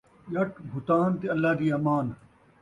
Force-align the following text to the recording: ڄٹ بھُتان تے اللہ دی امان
ڄٹ 0.33 0.51
بھُتان 0.69 1.09
تے 1.19 1.25
اللہ 1.33 1.53
دی 1.59 1.67
امان 1.77 2.07